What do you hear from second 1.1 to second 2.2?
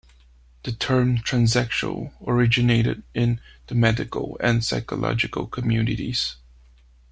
"transsexual"